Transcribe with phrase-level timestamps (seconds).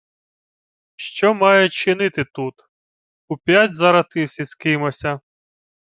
[0.95, 2.53] —Що має чинити тут?
[3.29, 5.19] Уп'ять заративсь із кимося?